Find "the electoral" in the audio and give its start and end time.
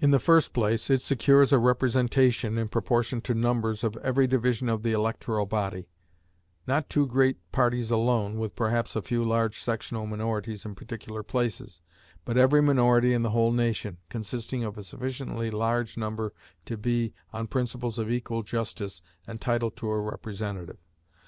4.82-5.46